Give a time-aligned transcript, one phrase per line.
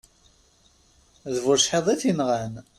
[1.33, 2.53] D bucḥiḍ i t-inɣan.